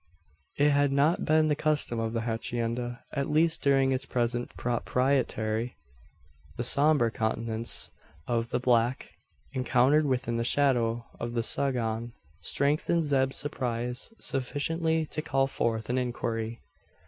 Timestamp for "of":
1.99-2.13, 8.25-8.49, 11.19-11.35